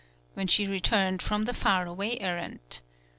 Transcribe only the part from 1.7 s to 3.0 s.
away errand.